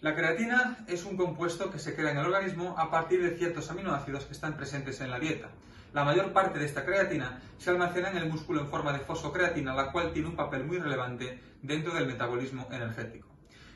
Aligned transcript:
La 0.00 0.14
creatina 0.14 0.78
es 0.86 1.04
un 1.04 1.18
compuesto 1.18 1.70
que 1.70 1.78
se 1.78 1.94
crea 1.94 2.12
en 2.12 2.16
el 2.16 2.24
organismo 2.24 2.74
a 2.78 2.90
partir 2.90 3.22
de 3.22 3.36
ciertos 3.36 3.70
aminoácidos 3.70 4.24
que 4.24 4.32
están 4.32 4.56
presentes 4.56 4.98
en 5.02 5.10
la 5.10 5.20
dieta. 5.20 5.50
La 5.92 6.04
mayor 6.04 6.32
parte 6.32 6.58
de 6.58 6.64
esta 6.64 6.86
creatina 6.86 7.42
se 7.58 7.68
almacena 7.68 8.08
en 8.10 8.16
el 8.16 8.30
músculo 8.30 8.62
en 8.62 8.68
forma 8.68 8.94
de 8.94 9.00
fosfocreatina, 9.00 9.74
la 9.74 9.92
cual 9.92 10.14
tiene 10.14 10.28
un 10.28 10.36
papel 10.36 10.64
muy 10.64 10.78
relevante 10.78 11.38
dentro 11.60 11.92
del 11.92 12.06
metabolismo 12.06 12.66
energético. 12.72 13.28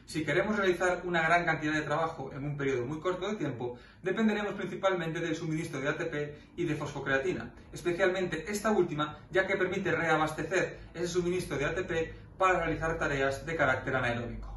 Si 0.06 0.24
queremos 0.24 0.56
realizar 0.56 1.02
una 1.04 1.20
gran 1.20 1.44
cantidad 1.44 1.74
de 1.74 1.82
trabajo 1.82 2.30
en 2.32 2.42
un 2.42 2.56
periodo 2.56 2.86
muy 2.86 3.00
corto 3.00 3.28
de 3.28 3.36
tiempo, 3.36 3.78
dependeremos 4.02 4.54
principalmente 4.54 5.20
del 5.20 5.36
suministro 5.36 5.78
de 5.78 5.88
ATP 5.90 6.14
y 6.56 6.64
de 6.64 6.74
fosfocreatina, 6.74 7.52
especialmente 7.70 8.50
esta 8.50 8.70
última, 8.70 9.18
ya 9.30 9.46
que 9.46 9.56
permite 9.56 9.92
reabastecer 9.92 10.78
ese 10.94 11.08
suministro 11.08 11.58
de 11.58 11.66
ATP 11.66 11.92
para 12.38 12.60
realizar 12.60 12.96
tareas 12.98 13.44
de 13.44 13.56
carácter 13.56 13.94
anaeróbico. 13.96 14.53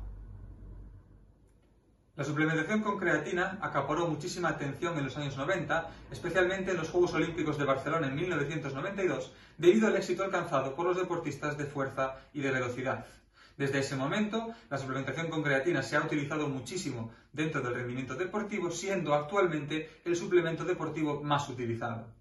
La 2.17 2.23
suplementación 2.23 2.81
con 2.81 2.97
creatina 2.97 3.59
acaparó 3.61 4.07
muchísima 4.07 4.49
atención 4.49 4.97
en 4.97 5.03
los 5.03 5.15
años 5.17 5.37
90, 5.37 5.87
especialmente 6.09 6.71
en 6.71 6.77
los 6.77 6.89
Juegos 6.89 7.13
Olímpicos 7.13 7.59
de 7.59 7.65
Barcelona 7.65 8.07
en 8.07 8.15
1992, 8.15 9.31
debido 9.59 9.85
al 9.85 9.97
éxito 9.97 10.23
alcanzado 10.23 10.75
por 10.75 10.87
los 10.87 10.97
deportistas 10.97 11.59
de 11.59 11.67
fuerza 11.67 12.15
y 12.33 12.41
de 12.41 12.49
velocidad. 12.49 13.05
Desde 13.55 13.77
ese 13.77 13.95
momento, 13.95 14.47
la 14.67 14.79
suplementación 14.79 15.29
con 15.29 15.43
creatina 15.43 15.83
se 15.83 15.95
ha 15.95 16.01
utilizado 16.01 16.49
muchísimo 16.49 17.11
dentro 17.33 17.61
del 17.61 17.75
rendimiento 17.75 18.15
deportivo, 18.15 18.71
siendo 18.71 19.13
actualmente 19.13 20.01
el 20.03 20.15
suplemento 20.15 20.65
deportivo 20.65 21.21
más 21.21 21.47
utilizado. 21.49 22.16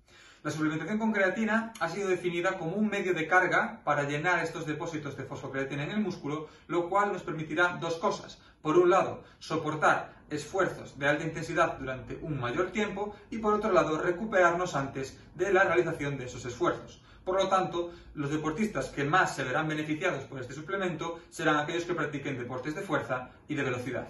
La 0.47 0.53
suplementación 0.53 0.99
con 0.99 1.11
creatina 1.11 1.73
ha 1.81 1.89
sido 1.89 2.09
definida 2.09 2.57
como 2.57 2.77
un 2.77 2.89
medio 2.89 3.13
de 3.15 3.27
carga 3.27 3.81
para 3.83 4.05
llenar 4.05 4.39
estos 4.45 4.65
depósitos 4.65 5.17
de 5.17 5.25
fosfocreatina 5.25 5.83
en 5.83 5.91
el 5.91 5.99
músculo, 5.99 6.47
lo 6.69 6.89
cual 6.89 7.13
nos 7.13 7.25
permitirá 7.25 7.79
dos 7.81 7.97
cosas. 7.97 8.39
Por 8.63 8.79
un 8.79 8.89
lado, 8.89 9.25
soportar 9.41 10.15
esfuerzos 10.31 10.97
de 11.01 11.09
alta 11.09 11.25
intensidad 11.25 11.79
durante 11.79 12.17
un 12.23 12.39
mayor 12.39 12.71
tiempo 12.71 13.17
y 13.29 13.39
por 13.39 13.55
otro 13.55 13.73
lado, 13.73 13.99
recuperarnos 13.99 14.77
antes 14.77 15.19
de 15.35 15.53
la 15.53 15.65
realización 15.65 16.17
de 16.17 16.27
esos 16.27 16.45
esfuerzos. 16.45 17.03
Por 17.25 17.43
lo 17.43 17.49
tanto, 17.49 17.91
los 18.15 18.31
deportistas 18.31 18.91
que 18.91 19.03
más 19.03 19.35
se 19.35 19.43
verán 19.43 19.67
beneficiados 19.67 20.27
por 20.27 20.41
este 20.41 20.55
suplemento 20.55 21.19
serán 21.29 21.57
aquellos 21.57 21.87
que 21.87 21.95
practiquen 21.95 22.39
deportes 22.39 22.77
de 22.77 22.83
fuerza 22.83 23.31
y 23.49 23.57
de 23.57 23.65
velocidad. 23.65 24.07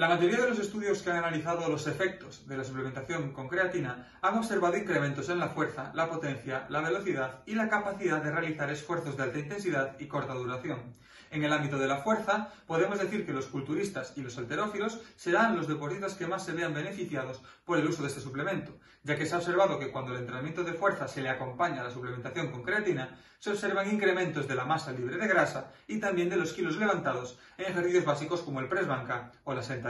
La 0.00 0.08
mayoría 0.08 0.40
de 0.40 0.48
los 0.48 0.58
estudios 0.58 1.02
que 1.02 1.10
han 1.10 1.18
analizado 1.18 1.68
los 1.68 1.86
efectos 1.86 2.48
de 2.48 2.56
la 2.56 2.64
suplementación 2.64 3.34
con 3.34 3.48
creatina 3.48 4.08
han 4.22 4.38
observado 4.38 4.78
incrementos 4.78 5.28
en 5.28 5.38
la 5.38 5.50
fuerza, 5.50 5.92
la 5.94 6.08
potencia, 6.08 6.64
la 6.70 6.80
velocidad 6.80 7.42
y 7.44 7.54
la 7.54 7.68
capacidad 7.68 8.22
de 8.22 8.30
realizar 8.30 8.70
esfuerzos 8.70 9.18
de 9.18 9.24
alta 9.24 9.38
intensidad 9.38 10.00
y 10.00 10.06
corta 10.06 10.32
duración. 10.32 10.94
En 11.30 11.44
el 11.44 11.52
ámbito 11.52 11.78
de 11.78 11.86
la 11.86 11.98
fuerza, 11.98 12.48
podemos 12.66 12.98
decir 12.98 13.24
que 13.24 13.32
los 13.32 13.46
culturistas 13.46 14.14
y 14.16 14.22
los 14.22 14.36
alterófilos 14.36 15.00
serán 15.14 15.54
los 15.54 15.68
deportistas 15.68 16.14
que 16.14 16.26
más 16.26 16.44
se 16.44 16.52
vean 16.52 16.74
beneficiados 16.74 17.40
por 17.64 17.78
el 17.78 17.86
uso 17.86 18.02
de 18.02 18.08
este 18.08 18.20
suplemento, 18.20 18.72
ya 19.04 19.16
que 19.16 19.26
se 19.26 19.34
ha 19.34 19.38
observado 19.38 19.78
que 19.78 19.92
cuando 19.92 20.12
el 20.12 20.20
entrenamiento 20.20 20.64
de 20.64 20.72
fuerza 20.72 21.06
se 21.06 21.22
le 21.22 21.28
acompaña 21.28 21.82
a 21.82 21.84
la 21.84 21.90
suplementación 21.90 22.50
con 22.50 22.64
creatina, 22.64 23.16
se 23.38 23.50
observan 23.50 23.90
incrementos 23.90 24.48
de 24.48 24.56
la 24.56 24.64
masa 24.64 24.92
libre 24.92 25.18
de 25.18 25.28
grasa 25.28 25.72
y 25.86 26.00
también 26.00 26.28
de 26.30 26.36
los 26.36 26.52
kilos 26.52 26.76
levantados 26.76 27.38
en 27.58 27.66
ejercicios 27.66 28.04
básicos 28.04 28.42
como 28.42 28.58
el 28.58 28.68
press 28.68 28.88
banca 28.88 29.30
o 29.44 29.54
la 29.54 29.62
sentadilla. 29.62 29.89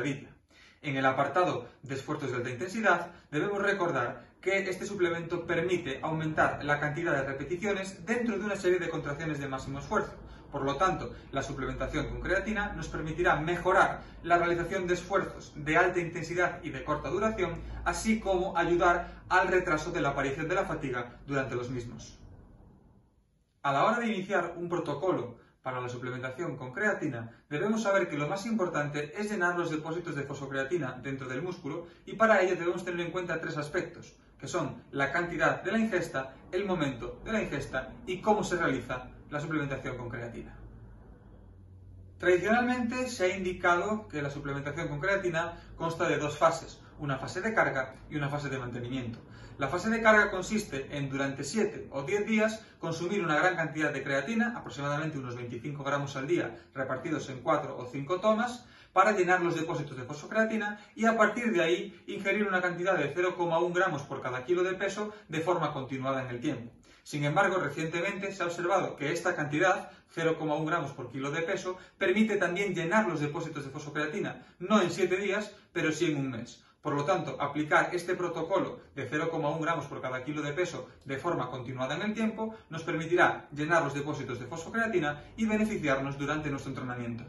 En 0.83 0.97
el 0.97 1.05
apartado 1.05 1.69
de 1.83 1.95
esfuerzos 1.95 2.31
de 2.31 2.37
alta 2.39 2.51
intensidad, 2.51 3.13
debemos 3.31 3.63
recordar 3.63 4.25
que 4.41 4.59
este 4.69 4.87
suplemento 4.87 5.47
permite 5.47 6.01
aumentar 6.03 6.65
la 6.65 6.81
cantidad 6.81 7.13
de 7.13 7.25
repeticiones 7.25 8.07
dentro 8.07 8.39
de 8.39 8.45
una 8.45 8.57
serie 8.57 8.79
de 8.79 8.89
contracciones 8.89 9.39
de 9.39 9.49
máximo 9.49 9.79
esfuerzo, 9.79 10.17
por 10.51 10.65
lo 10.65 10.77
tanto, 10.77 11.15
la 11.31 11.43
suplementación 11.43 12.09
con 12.09 12.21
creatina 12.21 12.73
nos 12.73 12.89
permitirá 12.89 13.37
mejorar 13.37 14.01
la 14.23 14.37
realización 14.37 14.87
de 14.87 14.95
esfuerzos 14.95 15.53
de 15.55 15.77
alta 15.77 16.01
intensidad 16.01 16.61
y 16.63 16.71
de 16.71 16.83
corta 16.83 17.09
duración, 17.09 17.61
así 17.85 18.19
como 18.19 18.57
ayudar 18.57 19.23
al 19.29 19.49
retraso 19.49 19.93
de 19.93 20.01
la 20.01 20.11
aparición 20.11 20.49
de 20.49 20.57
la 20.57 20.65
fatiga 20.65 21.21
durante 21.27 21.55
los 21.55 21.71
mismos. 21.71 22.19
A 23.63 23.73
la 23.73 23.85
hora 23.85 24.01
de 24.01 24.09
iniciar 24.09 24.55
un 24.57 24.69
protocolo 24.69 25.37
para 25.63 25.81
la 25.81 25.89
suplementación 25.89 26.57
con 26.57 26.73
creatina, 26.73 27.31
debemos 27.49 27.83
saber 27.83 28.09
que 28.09 28.17
lo 28.17 28.29
más 28.29 28.47
importante 28.47 29.13
es 29.21 29.31
llenar 29.31 29.59
los 29.59 29.71
depósitos 29.71 30.15
de 30.15 30.23
fosfocreatina 30.23 30.99
dentro 31.03 31.29
del 31.29 31.43
músculo 31.43 31.87
y 32.07 32.15
para 32.15 32.41
ello 32.41 32.57
debemos 32.57 32.85
tener 32.85 33.05
en 33.05 33.13
cuenta 33.13 33.41
tres 33.41 33.57
aspectos, 33.59 34.17
que 34.39 34.49
son 34.49 34.83
la 34.91 35.13
cantidad 35.13 35.63
de 35.63 35.73
la 35.73 35.79
ingesta, 35.79 36.35
el 36.51 36.65
momento 36.65 37.21
de 37.25 37.33
la 37.33 37.43
ingesta 37.43 37.93
y 38.07 38.21
cómo 38.21 38.43
se 38.43 38.57
realiza 38.57 39.11
la 39.29 39.41
suplementación 39.41 39.99
con 39.99 40.09
creatina. 40.09 40.57
Tradicionalmente 42.19 43.09
se 43.09 43.25
ha 43.25 43.37
indicado 43.37 44.09
que 44.09 44.23
la 44.23 44.31
suplementación 44.31 44.89
con 44.89 45.01
creatina 45.01 45.57
consta 45.77 46.09
de 46.09 46.19
dos 46.19 46.37
fases, 46.37 46.81
una 47.01 47.19
fase 47.19 47.41
de 47.41 47.53
carga 47.53 47.95
y 48.09 48.17
una 48.17 48.29
fase 48.29 48.49
de 48.49 48.59
mantenimiento. 48.59 49.19
La 49.59 49.69
fase 49.69 49.91
de 49.91 50.01
carga 50.01 50.31
consiste 50.31 50.89
en 50.97 51.11
durante 51.11 51.45
7 51.45 51.89
o 51.91 52.03
10 52.03 52.27
días 52.27 52.65
consumir 52.79 53.23
una 53.23 53.37
gran 53.37 53.57
cantidad 53.57 53.93
de 53.93 54.03
creatina, 54.03 54.55
aproximadamente 54.57 55.19
unos 55.19 55.37
25 55.37 55.85
gramos 55.85 56.17
al 56.17 56.27
día, 56.27 56.57
repartidos 56.75 57.29
en 57.29 57.41
4 57.43 57.77
o 57.77 57.87
5 57.87 58.21
tomas, 58.21 58.65
para 58.93 59.13
llenar 59.13 59.43
los 59.43 59.55
depósitos 59.55 59.97
de 59.97 60.05
fosfocreatina 60.05 60.81
y 60.95 61.05
a 61.05 61.17
partir 61.17 61.53
de 61.53 61.63
ahí 61.63 62.03
ingerir 62.07 62.47
una 62.47 62.61
cantidad 62.61 62.97
de 62.97 63.15
0,1 63.15 63.73
gramos 63.75 64.03
por 64.03 64.21
cada 64.21 64.45
kilo 64.45 64.63
de 64.63 64.75
peso 64.75 65.13
de 65.29 65.41
forma 65.41 65.73
continuada 65.73 66.23
en 66.23 66.31
el 66.31 66.41
tiempo. 66.41 66.73
Sin 67.03 67.25
embargo, 67.25 67.59
recientemente 67.59 68.33
se 68.33 68.43
ha 68.43 68.47
observado 68.47 68.97
que 68.97 69.13
esta 69.13 69.35
cantidad, 69.35 69.91
0,1 70.15 70.67
gramos 70.67 70.93
por 70.93 71.11
kilo 71.11 71.31
de 71.31 71.43
peso, 71.43 71.79
permite 71.99 72.37
también 72.37 72.75
llenar 72.75 73.09
los 73.09 73.21
depósitos 73.21 73.65
de 73.65 73.71
fosfocreatina, 73.71 74.47
no 74.59 74.81
en 74.81 74.91
7 74.91 75.17
días, 75.17 75.53
pero 75.73 75.93
sí 75.93 76.11
en 76.11 76.19
un 76.19 76.31
mes. 76.31 76.65
Por 76.83 76.95
lo 76.95 77.05
tanto, 77.05 77.37
aplicar 77.39 77.95
este 77.95 78.15
protocolo 78.15 78.81
de 78.95 79.09
0,1 79.11 79.61
gramos 79.61 79.87
por 79.87 80.01
cada 80.01 80.25
kilo 80.25 80.41
de 80.41 80.55
peso 80.55 80.89
de 81.05 81.19
forma 81.19 81.51
continuada 81.51 81.95
en 81.95 82.03
el 82.03 82.15
tiempo 82.15 82.55
nos 82.71 82.85
permitirá 82.85 83.49
llenar 83.53 83.83
los 83.83 83.93
depósitos 83.93 84.41
de 84.41 84.47
fosfocreatina 84.47 85.33
y 85.37 85.45
beneficiarnos 85.45 86.17
durante 86.17 86.49
nuestro 86.49 86.71
entrenamiento. 86.71 87.25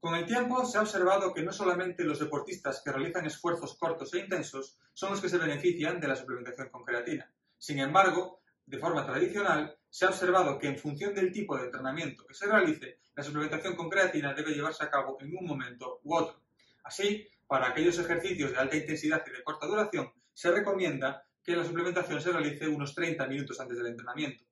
Con 0.00 0.16
el 0.16 0.26
tiempo 0.26 0.64
se 0.64 0.78
ha 0.78 0.82
observado 0.82 1.32
que 1.32 1.42
no 1.42 1.52
solamente 1.52 2.04
los 2.04 2.18
deportistas 2.18 2.82
que 2.84 2.92
realizan 2.92 3.26
esfuerzos 3.26 3.76
cortos 3.76 4.12
e 4.14 4.18
intensos 4.18 4.78
son 4.92 5.12
los 5.12 5.20
que 5.20 5.28
se 5.28 5.38
benefician 5.38 6.00
de 6.00 6.08
la 6.08 6.16
suplementación 6.16 6.68
con 6.70 6.84
creatina. 6.84 7.30
Sin 7.56 7.78
embargo, 7.78 8.40
de 8.66 8.78
forma 8.78 9.06
tradicional, 9.06 9.76
se 9.88 10.04
ha 10.04 10.08
observado 10.08 10.58
que 10.58 10.66
en 10.66 10.78
función 10.78 11.14
del 11.14 11.32
tipo 11.32 11.56
de 11.56 11.66
entrenamiento 11.66 12.26
que 12.26 12.34
se 12.34 12.46
realice, 12.46 12.98
la 13.14 13.22
suplementación 13.22 13.76
con 13.76 13.88
creatina 13.88 14.34
debe 14.34 14.52
llevarse 14.52 14.84
a 14.84 14.90
cabo 14.90 15.18
en 15.20 15.36
un 15.36 15.46
momento 15.46 16.00
u 16.02 16.14
otro. 16.14 16.40
Así, 16.84 17.26
para 17.46 17.68
aquellos 17.68 17.98
ejercicios 17.98 18.52
de 18.52 18.58
alta 18.58 18.76
intensidad 18.76 19.22
y 19.26 19.30
de 19.30 19.42
corta 19.42 19.66
duración, 19.66 20.12
se 20.32 20.50
recomienda 20.50 21.26
que 21.42 21.56
la 21.56 21.64
suplementación 21.64 22.20
se 22.20 22.32
realice 22.32 22.68
unos 22.68 22.94
30 22.94 23.26
minutos 23.26 23.60
antes 23.60 23.76
del 23.78 23.86
entrenamiento. 23.86 24.44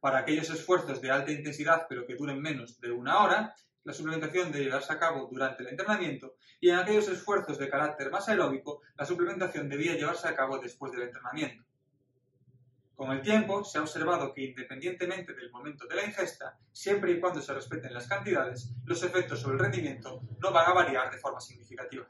Para 0.00 0.18
aquellos 0.18 0.50
esfuerzos 0.50 1.00
de 1.00 1.10
alta 1.10 1.30
intensidad 1.30 1.86
pero 1.88 2.06
que 2.06 2.16
duren 2.16 2.40
menos 2.40 2.80
de 2.80 2.90
una 2.90 3.22
hora, 3.22 3.54
la 3.84 3.92
suplementación 3.92 4.50
debe 4.50 4.64
llevarse 4.64 4.92
a 4.92 4.98
cabo 4.98 5.28
durante 5.30 5.62
el 5.62 5.68
entrenamiento 5.68 6.34
y 6.60 6.70
en 6.70 6.76
aquellos 6.76 7.08
esfuerzos 7.08 7.58
de 7.58 7.70
carácter 7.70 8.10
más 8.10 8.28
aeróbico, 8.28 8.82
la 8.96 9.06
suplementación 9.06 9.68
debía 9.68 9.94
llevarse 9.94 10.28
a 10.28 10.34
cabo 10.34 10.58
después 10.58 10.92
del 10.92 11.02
entrenamiento. 11.02 11.64
Con 12.94 13.12
el 13.12 13.22
tiempo 13.22 13.64
se 13.64 13.78
ha 13.78 13.80
observado 13.80 14.34
que 14.34 14.42
independientemente 14.42 15.32
del 15.32 15.50
momento 15.50 15.86
de 15.86 15.96
la 15.96 16.04
ingesta, 16.04 16.58
siempre 16.70 17.12
y 17.12 17.20
cuando 17.20 17.40
se 17.40 17.54
respeten 17.54 17.94
las 17.94 18.06
cantidades, 18.06 18.74
los 18.84 19.02
efectos 19.02 19.40
sobre 19.40 19.54
el 19.56 19.62
rendimiento 19.62 20.20
no 20.38 20.52
van 20.52 20.68
a 20.68 20.74
variar 20.74 21.10
de 21.10 21.16
forma 21.16 21.40
significativa. 21.40 22.06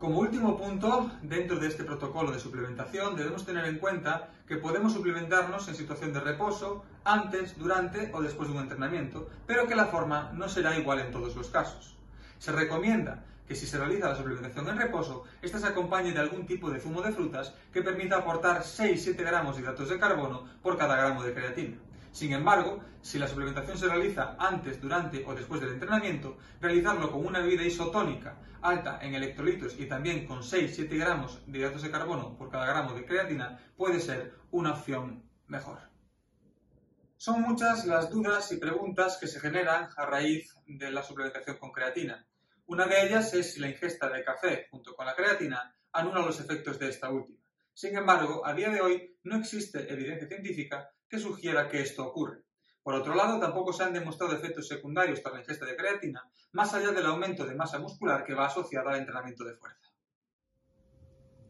Como 0.00 0.18
último 0.18 0.56
punto, 0.56 1.10
dentro 1.20 1.58
de 1.58 1.68
este 1.68 1.84
protocolo 1.84 2.32
de 2.32 2.40
suplementación 2.40 3.16
debemos 3.16 3.44
tener 3.44 3.66
en 3.66 3.76
cuenta 3.76 4.30
que 4.48 4.56
podemos 4.56 4.94
suplementarnos 4.94 5.68
en 5.68 5.74
situación 5.74 6.14
de 6.14 6.20
reposo, 6.20 6.82
antes, 7.04 7.58
durante 7.58 8.10
o 8.14 8.22
después 8.22 8.48
de 8.48 8.54
un 8.54 8.62
entrenamiento, 8.62 9.28
pero 9.46 9.66
que 9.66 9.76
la 9.76 9.88
forma 9.88 10.32
no 10.32 10.48
será 10.48 10.78
igual 10.78 11.00
en 11.00 11.12
todos 11.12 11.36
los 11.36 11.50
casos. 11.50 11.98
Se 12.38 12.50
recomienda 12.50 13.24
que 13.46 13.54
si 13.54 13.66
se 13.66 13.76
realiza 13.76 14.08
la 14.08 14.16
suplementación 14.16 14.70
en 14.70 14.78
reposo, 14.78 15.24
ésta 15.42 15.58
se 15.58 15.66
acompañe 15.66 16.12
de 16.12 16.20
algún 16.20 16.46
tipo 16.46 16.70
de 16.70 16.80
zumo 16.80 17.02
de 17.02 17.12
frutas 17.12 17.52
que 17.70 17.82
permita 17.82 18.16
aportar 18.16 18.62
6-7 18.62 19.16
gramos 19.18 19.56
de 19.56 19.62
hidratos 19.62 19.90
de 19.90 19.98
carbono 19.98 20.48
por 20.62 20.78
cada 20.78 20.96
gramo 20.96 21.22
de 21.22 21.34
creatina. 21.34 21.76
Sin 22.12 22.32
embargo, 22.32 22.84
si 23.00 23.18
la 23.18 23.28
suplementación 23.28 23.78
se 23.78 23.88
realiza 23.88 24.36
antes, 24.38 24.80
durante 24.80 25.24
o 25.24 25.34
después 25.34 25.60
del 25.60 25.74
entrenamiento, 25.74 26.38
realizarlo 26.60 27.10
con 27.10 27.24
una 27.24 27.40
bebida 27.40 27.62
isotónica 27.62 28.36
alta 28.62 28.98
en 29.00 29.14
electrolitos 29.14 29.78
y 29.78 29.86
también 29.86 30.26
con 30.26 30.42
6-7 30.42 30.98
gramos 30.98 31.40
de 31.46 31.58
hidratos 31.58 31.82
de 31.82 31.90
carbono 31.90 32.36
por 32.36 32.50
cada 32.50 32.66
gramo 32.66 32.92
de 32.92 33.06
creatina 33.06 33.58
puede 33.76 34.00
ser 34.00 34.34
una 34.50 34.72
opción 34.72 35.24
mejor. 35.46 35.78
Son 37.16 37.42
muchas 37.42 37.86
las 37.86 38.10
dudas 38.10 38.50
y 38.52 38.56
preguntas 38.56 39.18
que 39.18 39.26
se 39.26 39.40
generan 39.40 39.90
a 39.96 40.06
raíz 40.06 40.54
de 40.66 40.90
la 40.90 41.02
suplementación 41.02 41.58
con 41.58 41.70
creatina. 41.70 42.26
Una 42.66 42.86
de 42.86 43.06
ellas 43.06 43.34
es 43.34 43.54
si 43.54 43.60
la 43.60 43.68
ingesta 43.68 44.08
de 44.08 44.24
café 44.24 44.68
junto 44.70 44.94
con 44.94 45.06
la 45.06 45.14
creatina 45.14 45.74
anula 45.92 46.20
los 46.20 46.40
efectos 46.40 46.78
de 46.78 46.88
esta 46.88 47.10
última. 47.10 47.38
Sin 47.74 47.96
embargo, 47.96 48.46
a 48.46 48.54
día 48.54 48.70
de 48.70 48.80
hoy 48.80 49.16
no 49.24 49.36
existe 49.36 49.90
evidencia 49.92 50.28
científica 50.28 50.90
que 51.10 51.18
sugiera 51.18 51.68
que 51.68 51.82
esto 51.82 52.06
ocurre. 52.06 52.44
Por 52.82 52.94
otro 52.94 53.14
lado, 53.14 53.38
tampoco 53.38 53.72
se 53.72 53.82
han 53.82 53.92
demostrado 53.92 54.34
efectos 54.34 54.68
secundarios 54.68 55.20
tras 55.20 55.34
la 55.34 55.40
ingesta 55.40 55.66
de 55.66 55.76
creatina, 55.76 56.30
más 56.52 56.72
allá 56.72 56.92
del 56.92 57.04
aumento 57.04 57.44
de 57.44 57.54
masa 57.54 57.78
muscular 57.78 58.24
que 58.24 58.34
va 58.34 58.46
asociado 58.46 58.88
al 58.88 59.00
entrenamiento 59.00 59.44
de 59.44 59.54
fuerza. 59.54 59.90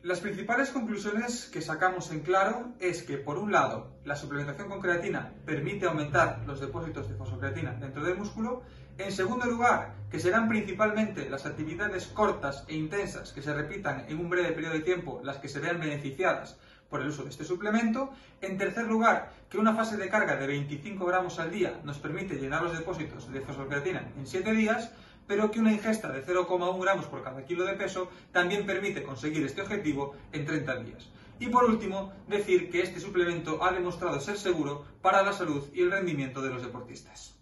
Las 0.03 0.21
principales 0.21 0.71
conclusiones 0.71 1.51
que 1.53 1.61
sacamos 1.61 2.11
en 2.11 2.21
claro 2.21 2.73
es 2.81 3.03
que, 3.03 3.19
por 3.19 3.37
un 3.37 3.53
lado, 3.53 4.01
la 4.03 4.17
suplementación 4.17 4.71
con 4.71 4.81
creatina 4.81 5.35
permite 5.45 5.85
aumentar 5.85 6.43
los 6.47 6.59
depósitos 6.59 7.07
de 7.07 7.17
fosfocreatina 7.17 7.75
dentro 7.75 8.03
del 8.03 8.17
músculo. 8.17 8.63
En 8.97 9.13
segundo 9.13 9.45
lugar, 9.45 9.95
que 10.11 10.19
serán 10.19 10.49
principalmente 10.49 11.29
las 11.29 11.45
actividades 11.45 12.07
cortas 12.07 12.65
e 12.67 12.77
intensas 12.77 13.33
que 13.35 13.43
se 13.43 13.53
repitan 13.53 14.07
en 14.09 14.19
un 14.19 14.31
breve 14.31 14.53
periodo 14.53 14.73
de 14.73 14.81
tiempo 14.81 15.21
las 15.23 15.37
que 15.37 15.49
se 15.49 15.61
vean 15.61 15.79
beneficiadas 15.79 16.59
por 16.91 17.01
el 17.01 17.09
uso 17.09 17.23
de 17.23 17.31
este 17.31 17.45
suplemento. 17.45 18.11
En 18.41 18.59
tercer 18.59 18.87
lugar, 18.87 19.33
que 19.49 19.59
una 19.59 19.75
fase 19.75 19.97
de 19.97 20.09
carga 20.09 20.37
de 20.37 20.47
25 20.47 21.07
gramos 21.07 21.39
al 21.39 21.51
día 21.51 21.81
nos 21.85 21.99
permite 21.99 22.35
llenar 22.35 22.63
los 22.63 22.77
depósitos 22.77 23.33
de 23.33 23.41
fosfocreatina 23.41 24.13
en 24.19 24.27
7 24.27 24.53
días 24.53 24.91
pero 25.31 25.49
que 25.49 25.61
una 25.61 25.71
ingesta 25.71 26.11
de 26.11 26.27
0,1 26.27 26.83
gramos 26.83 27.07
por 27.07 27.23
cada 27.23 27.45
kilo 27.45 27.65
de 27.65 27.75
peso 27.75 28.09
también 28.33 28.67
permite 28.67 29.05
conseguir 29.05 29.45
este 29.45 29.63
objetivo 29.63 30.17
en 30.33 30.45
30 30.45 30.77
días. 30.83 31.09
Y 31.39 31.47
por 31.47 31.65
último, 31.65 32.13
decir 32.27 32.69
que 32.69 32.83
este 32.83 32.99
suplemento 32.99 33.63
ha 33.63 33.71
demostrado 33.71 34.19
ser 34.19 34.37
seguro 34.37 34.85
para 35.01 35.23
la 35.23 35.33
salud 35.33 35.69
y 35.73 35.83
el 35.83 35.93
rendimiento 35.93 36.43
de 36.43 36.51
los 36.51 36.63
deportistas. 36.63 37.40